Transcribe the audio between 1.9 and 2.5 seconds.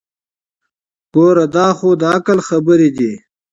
دعقل